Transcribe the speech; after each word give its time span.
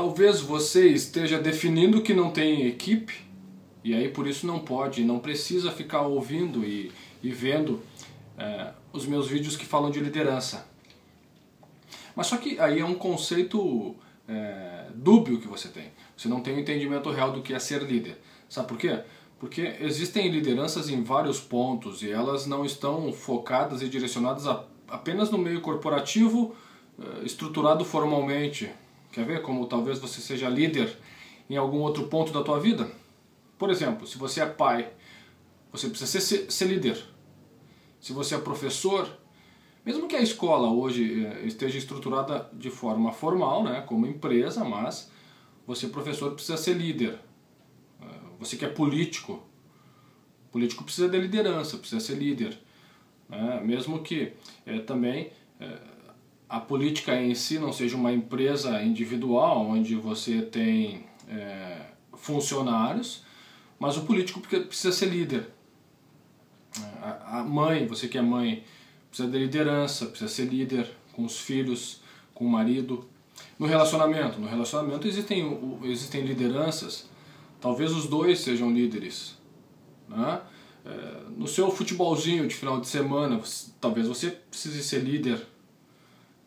Talvez 0.00 0.40
você 0.40 0.88
esteja 0.88 1.38
definindo 1.38 2.00
que 2.00 2.14
não 2.14 2.30
tem 2.30 2.66
equipe 2.66 3.20
e 3.84 3.92
aí 3.92 4.08
por 4.08 4.26
isso 4.26 4.46
não 4.46 4.58
pode, 4.58 5.04
não 5.04 5.18
precisa 5.18 5.70
ficar 5.70 6.00
ouvindo 6.06 6.64
e, 6.64 6.90
e 7.22 7.30
vendo 7.30 7.82
é, 8.38 8.72
os 8.94 9.04
meus 9.04 9.28
vídeos 9.28 9.58
que 9.58 9.66
falam 9.66 9.90
de 9.90 10.00
liderança. 10.00 10.66
Mas 12.16 12.28
só 12.28 12.38
que 12.38 12.58
aí 12.58 12.80
é 12.80 12.84
um 12.84 12.94
conceito 12.94 13.94
é, 14.26 14.86
dúbio 14.94 15.38
que 15.38 15.46
você 15.46 15.68
tem. 15.68 15.92
Você 16.16 16.28
não 16.28 16.40
tem 16.40 16.54
um 16.54 16.60
entendimento 16.60 17.10
real 17.10 17.32
do 17.32 17.42
que 17.42 17.52
é 17.52 17.58
ser 17.58 17.82
líder. 17.82 18.18
Sabe 18.48 18.68
por 18.68 18.78
quê? 18.78 19.00
Porque 19.38 19.76
existem 19.82 20.30
lideranças 20.30 20.88
em 20.88 21.02
vários 21.02 21.38
pontos 21.38 22.02
e 22.02 22.10
elas 22.10 22.46
não 22.46 22.64
estão 22.64 23.12
focadas 23.12 23.82
e 23.82 23.88
direcionadas 23.90 24.46
a, 24.46 24.64
apenas 24.88 25.30
no 25.30 25.36
meio 25.36 25.60
corporativo 25.60 26.56
é, 26.98 27.26
estruturado 27.26 27.84
formalmente. 27.84 28.70
Quer 29.12 29.24
ver 29.24 29.42
como 29.42 29.66
talvez 29.66 29.98
você 29.98 30.20
seja 30.20 30.48
líder 30.48 30.96
em 31.48 31.56
algum 31.56 31.78
outro 31.78 32.06
ponto 32.06 32.32
da 32.32 32.42
tua 32.42 32.60
vida? 32.60 32.90
Por 33.58 33.70
exemplo, 33.70 34.06
se 34.06 34.16
você 34.16 34.40
é 34.40 34.46
pai, 34.46 34.92
você 35.72 35.88
precisa 35.88 36.20
ser, 36.20 36.50
ser 36.50 36.64
líder. 36.66 37.02
Se 38.00 38.12
você 38.12 38.34
é 38.34 38.38
professor, 38.38 39.08
mesmo 39.84 40.08
que 40.08 40.16
a 40.16 40.22
escola 40.22 40.70
hoje 40.70 41.24
eh, 41.24 41.46
esteja 41.46 41.78
estruturada 41.78 42.48
de 42.52 42.70
forma 42.70 43.12
formal, 43.12 43.64
né, 43.64 43.82
como 43.82 44.06
empresa, 44.06 44.64
mas 44.64 45.10
você, 45.66 45.88
professor, 45.88 46.32
precisa 46.32 46.56
ser 46.56 46.74
líder. 46.74 47.18
Eh, 48.00 48.06
você 48.38 48.56
que 48.56 48.64
é 48.64 48.68
político, 48.68 49.42
político 50.50 50.84
precisa 50.84 51.08
de 51.08 51.18
liderança, 51.18 51.76
precisa 51.76 52.00
ser 52.00 52.14
líder. 52.14 52.58
Né? 53.28 53.60
Mesmo 53.64 54.02
que 54.02 54.32
é, 54.66 54.80
também 54.80 55.30
é, 55.58 55.78
a 56.50 56.58
política 56.58 57.14
em 57.14 57.32
si 57.32 57.60
não 57.60 57.72
seja 57.72 57.96
uma 57.96 58.12
empresa 58.12 58.82
individual, 58.82 59.68
onde 59.68 59.94
você 59.94 60.42
tem 60.42 61.06
é, 61.28 61.82
funcionários, 62.14 63.22
mas 63.78 63.96
o 63.96 64.02
político 64.02 64.40
precisa 64.40 64.92
ser 64.92 65.06
líder. 65.06 65.48
A 67.00 67.44
mãe, 67.44 67.86
você 67.86 68.08
que 68.08 68.18
é 68.18 68.22
mãe, 68.22 68.64
precisa 69.08 69.30
de 69.30 69.38
liderança, 69.38 70.06
precisa 70.06 70.28
ser 70.28 70.46
líder 70.46 70.90
com 71.12 71.24
os 71.24 71.38
filhos, 71.38 72.00
com 72.34 72.44
o 72.44 72.48
marido. 72.48 73.08
No 73.56 73.66
relacionamento, 73.66 74.40
no 74.40 74.48
relacionamento 74.48 75.06
existem, 75.06 75.78
existem 75.84 76.22
lideranças, 76.22 77.08
talvez 77.60 77.92
os 77.92 78.06
dois 78.06 78.40
sejam 78.40 78.72
líderes. 78.72 79.36
Né? 80.08 80.40
É, 80.84 81.22
no 81.36 81.46
seu 81.46 81.70
futebolzinho 81.70 82.48
de 82.48 82.56
final 82.56 82.80
de 82.80 82.88
semana, 82.88 83.40
talvez 83.80 84.08
você 84.08 84.30
precise 84.30 84.82
ser 84.82 84.98
líder, 84.98 85.46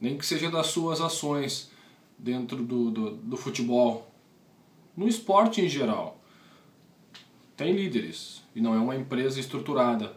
nem 0.00 0.16
que 0.16 0.24
seja 0.24 0.50
das 0.50 0.68
suas 0.68 1.00
ações 1.00 1.70
dentro 2.18 2.62
do, 2.62 2.90
do, 2.90 3.10
do 3.16 3.36
futebol. 3.36 4.10
No 4.96 5.06
esporte 5.06 5.60
em 5.60 5.68
geral, 5.68 6.20
tem 7.56 7.74
líderes 7.74 8.42
e 8.54 8.60
não 8.60 8.74
é 8.74 8.78
uma 8.78 8.96
empresa 8.96 9.38
estruturada. 9.38 10.16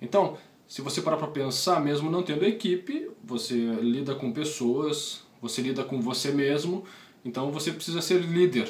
Então, 0.00 0.36
se 0.66 0.82
você 0.82 1.00
parar 1.00 1.16
para 1.16 1.28
pensar, 1.28 1.80
mesmo 1.80 2.10
não 2.10 2.22
tendo 2.22 2.44
equipe, 2.44 3.10
você 3.22 3.54
lida 3.54 4.14
com 4.14 4.32
pessoas, 4.32 5.22
você 5.40 5.62
lida 5.62 5.84
com 5.84 6.00
você 6.00 6.32
mesmo, 6.32 6.84
então 7.24 7.50
você 7.50 7.72
precisa 7.72 8.00
ser 8.00 8.20
líder 8.20 8.68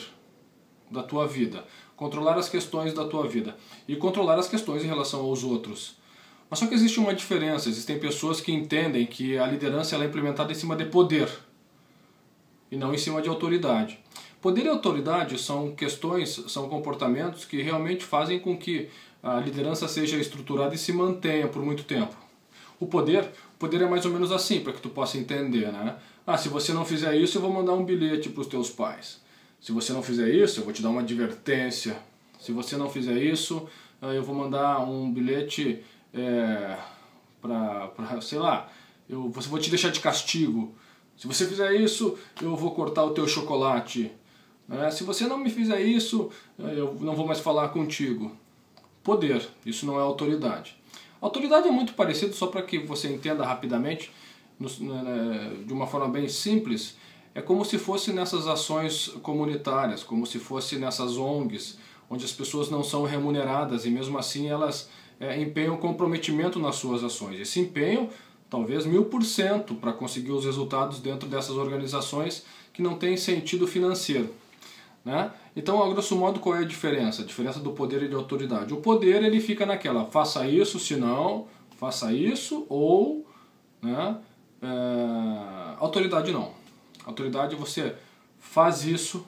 da 0.91 1.03
tua 1.03 1.27
vida, 1.27 1.65
controlar 1.97 2.37
as 2.37 2.49
questões 2.49 2.93
da 2.93 3.07
tua 3.07 3.27
vida 3.27 3.57
e 3.89 3.97
controlar 3.97 4.39
as 4.39 4.49
questões 4.49 4.85
em 4.85 4.87
relação 4.87 5.21
aos 5.21 5.43
outros. 5.43 5.97
Mas 6.49 6.59
só 6.59 6.67
que 6.67 6.75
existe 6.75 7.01
uma 7.01 7.15
diferença, 7.15 7.69
existem 7.69 7.99
pessoas 7.99 8.41
que 8.41 8.53
entendem 8.53 9.05
que 9.07 9.37
a 9.39 9.47
liderança 9.47 9.97
é 9.97 10.05
implementada 10.05 10.53
em 10.53 10.55
cima 10.55 10.77
de 10.77 10.85
poder 10.85 11.29
e 12.71 12.77
não 12.77 12.95
em 12.95 12.99
cima 12.99 13.21
de 13.21 13.29
autoridade. 13.29 13.99
Poder 14.41 14.67
e 14.67 14.69
autoridade 14.69 15.39
são 15.39 15.75
questões, 15.75 16.45
são 16.49 16.69
comportamentos 16.69 17.45
que 17.45 17.63
realmente 17.63 18.05
fazem 18.05 18.39
com 18.39 18.57
que 18.57 18.89
a 19.23 19.41
liderança 19.41 19.89
seja 19.89 20.17
estruturada 20.19 20.75
e 20.75 20.79
se 20.79 20.93
mantenha 20.93 21.49
por 21.49 21.63
muito 21.63 21.83
tempo. 21.83 22.15
O 22.79 22.87
poder, 22.87 23.25
o 23.55 23.59
poder 23.59 23.83
é 23.83 23.87
mais 23.89 24.05
ou 24.05 24.13
menos 24.13 24.31
assim, 24.31 24.61
para 24.61 24.73
que 24.73 24.81
tu 24.81 24.91
possa 24.91 25.19
entender, 25.19 25.73
né? 25.73 25.97
Ah, 26.27 26.37
se 26.37 26.49
você 26.49 26.73
não 26.73 26.85
fizer 26.85 27.17
isso, 27.17 27.39
eu 27.39 27.43
vou 27.43 27.53
mandar 27.53 27.73
um 27.73 27.85
bilhete 27.85 28.29
para 28.29 28.41
os 28.41 28.47
teus 28.47 28.69
pais. 28.71 29.21
Se 29.61 29.73
você 29.73 29.93
não 29.93 30.03
fizer 30.03 30.29
isso, 30.29 30.61
eu 30.61 30.65
vou 30.65 30.73
te 30.73 30.83
dar 30.83 30.91
uma 30.91 31.01
advertência. 31.01 31.97
Se 32.39 32.53
você 32.53 32.77
não 32.77 32.91
fizer 32.91 33.17
isso, 33.17 33.67
ah, 34.01 34.13
eu 34.13 34.23
vou 34.23 34.35
mandar 34.35 34.81
um 34.81 35.11
bilhete 35.11 35.83
é, 36.17 36.79
para, 37.41 38.21
sei 38.21 38.39
lá, 38.39 38.71
eu 39.09 39.29
vou 39.31 39.59
te 39.59 39.71
deixar 39.71 39.91
de 39.91 40.01
castigo. 40.01 40.75
Se 41.17 41.27
você 41.27 41.47
fizer 41.47 41.75
isso, 41.75 42.19
eu 42.43 42.57
vou 42.57 42.73
cortar 42.73 43.05
o 43.05 43.11
teu 43.11 43.27
chocolate. 43.27 44.11
É, 44.69 44.91
se 44.91 45.05
você 45.05 45.27
não 45.27 45.39
me 45.39 45.51
fizer 45.51 45.81
isso, 45.81 46.31
eu 46.59 46.97
não 47.01 47.15
vou 47.15 47.27
mais 47.27 47.41
falar 47.41 47.69
contigo 47.69 48.37
poder, 49.07 49.49
isso 49.65 49.87
não 49.87 50.01
é 50.01 50.03
autoridade. 50.03 50.77
Autoridade 51.21 51.69
é 51.69 51.71
muito 51.71 51.95
parecido, 51.95 52.35
só 52.35 52.49
para 52.49 52.61
que 52.63 52.81
você 52.81 53.09
entenda 53.09 53.47
rapidamente, 53.47 54.11
né, 54.59 54.69
né, 54.81 55.57
de 55.65 55.73
uma 55.73 55.87
forma 55.87 56.09
bem 56.09 56.29
simples, 56.29 56.97
é 57.33 57.41
como 57.41 57.65
se 57.65 57.79
fosse 57.79 58.13
nessas 58.13 58.49
ações 58.49 59.09
comunitárias, 59.23 60.03
como 60.03 60.27
se 60.27 60.41
fosse 60.41 60.77
nessas 60.77 61.17
ONGs, 61.17 61.79
onde 62.11 62.25
as 62.25 62.33
pessoas 62.33 62.69
não 62.69 62.83
são 62.83 63.05
remuneradas 63.05 63.87
e 63.87 63.91
mesmo 63.91 64.19
assim 64.19 64.49
elas 64.49 64.89
é, 65.19 65.41
empenham 65.41 65.77
comprometimento 65.77 66.59
nas 66.59 66.77
suas 66.77 67.03
ações. 67.03 67.41
Esse 67.41 67.61
empenho, 67.61 68.11
talvez 68.51 68.85
mil 68.87 69.07
por 69.07 69.23
cento, 69.25 69.75
para 69.75 69.93
conseguir 69.93 70.33
os 70.33 70.45
resultados 70.45 71.01
dentro 71.01 71.29
dessas 71.29 71.57
organizações 71.57 72.45
que 72.73 72.83
não 72.83 72.97
têm 72.97 73.17
sentido 73.17 73.67
financeiro. 73.67 74.33
Né? 75.05 75.31
Então, 75.55 75.83
a 75.83 75.89
grosso 75.89 76.17
modo, 76.17 76.41
qual 76.41 76.57
é 76.57 76.61
a 76.61 76.67
diferença? 76.67 77.23
A 77.23 77.25
diferença 77.25 77.61
do 77.61 77.71
poder 77.71 78.03
e 78.03 78.09
de 78.09 78.15
autoridade. 78.15 78.75
O 78.75 78.79
poder 78.79 79.23
ele 79.23 79.41
fica 79.41 79.65
naquela, 79.65 80.05
faça 80.05 80.47
isso, 80.47 80.79
se 80.81 80.97
não, 80.97 81.47
faça 81.79 82.13
isso, 82.13 82.67
ou 82.69 83.27
né? 83.81 84.19
É, 84.61 85.77
autoridade 85.79 86.33
não. 86.33 86.53
Autoridade 87.05 87.55
você 87.55 87.95
faz 88.39 88.85
isso, 88.85 89.25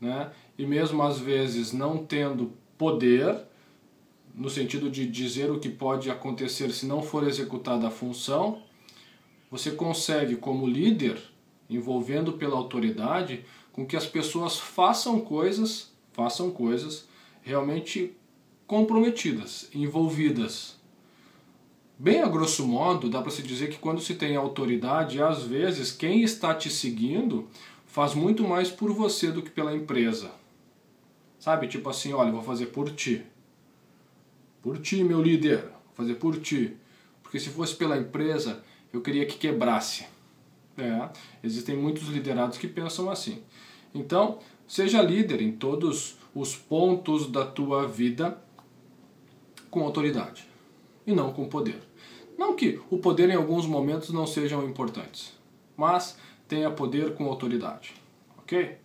né? 0.00 0.30
e 0.58 0.66
mesmo 0.66 1.02
às 1.02 1.18
vezes 1.18 1.72
não 1.72 1.98
tendo 1.98 2.52
poder, 2.76 3.36
no 4.34 4.48
sentido 4.48 4.90
de 4.90 5.06
dizer 5.06 5.50
o 5.50 5.58
que 5.58 5.68
pode 5.68 6.10
acontecer 6.10 6.70
se 6.72 6.86
não 6.86 7.02
for 7.02 7.26
executada 7.26 7.88
a 7.88 7.90
função, 7.90 8.62
você 9.50 9.72
consegue, 9.72 10.36
como 10.36 10.66
líder, 10.66 11.20
envolvendo 11.68 12.34
pela 12.34 12.56
autoridade, 12.56 13.44
com 13.72 13.86
que 13.86 13.96
as 13.96 14.06
pessoas 14.06 14.58
façam 14.58 15.20
coisas, 15.20 15.92
façam 16.12 16.50
coisas 16.50 17.08
realmente 17.42 18.14
comprometidas, 18.66 19.68
envolvidas. 19.74 20.78
Bem 21.98 22.22
a 22.22 22.26
grosso 22.26 22.66
modo, 22.66 23.10
dá 23.10 23.20
para 23.20 23.30
se 23.30 23.42
dizer 23.42 23.68
que 23.68 23.78
quando 23.78 24.00
se 24.00 24.14
tem 24.14 24.36
autoridade, 24.36 25.22
às 25.22 25.42
vezes 25.42 25.92
quem 25.92 26.22
está 26.22 26.54
te 26.54 26.70
seguindo 26.70 27.48
faz 27.86 28.14
muito 28.14 28.42
mais 28.42 28.70
por 28.70 28.92
você 28.92 29.30
do 29.30 29.42
que 29.42 29.50
pela 29.50 29.74
empresa. 29.74 30.30
Sabe? 31.38 31.66
Tipo 31.66 31.90
assim, 31.90 32.12
olha, 32.12 32.30
vou 32.30 32.42
fazer 32.42 32.66
por 32.66 32.90
ti. 32.90 33.22
Por 34.62 34.78
ti, 34.78 35.02
meu 35.02 35.22
líder. 35.22 35.62
Vou 35.62 35.94
fazer 35.94 36.14
por 36.14 36.38
ti. 36.38 36.76
Porque 37.22 37.38
se 37.38 37.50
fosse 37.50 37.74
pela 37.74 37.96
empresa, 37.96 38.62
eu 38.92 39.00
queria 39.00 39.26
que 39.26 39.38
quebrasse. 39.38 40.06
É, 40.76 41.08
existem 41.42 41.76
muitos 41.76 42.08
liderados 42.08 42.58
que 42.58 42.66
pensam 42.66 43.10
assim. 43.10 43.42
Então, 43.94 44.38
seja 44.66 45.02
líder 45.02 45.42
em 45.42 45.52
todos 45.52 46.16
os 46.34 46.56
pontos 46.56 47.30
da 47.30 47.44
tua 47.44 47.86
vida 47.86 48.40
com 49.70 49.82
autoridade 49.82 50.46
e 51.06 51.12
não 51.12 51.32
com 51.32 51.48
poder. 51.48 51.80
Não 52.38 52.54
que 52.54 52.80
o 52.90 52.98
poder 52.98 53.28
em 53.30 53.36
alguns 53.36 53.66
momentos 53.66 54.10
não 54.10 54.26
sejam 54.26 54.64
importantes, 54.64 55.32
mas 55.76 56.16
tenha 56.48 56.70
poder 56.70 57.14
com 57.14 57.26
autoridade, 57.26 57.94
ok? 58.38 58.78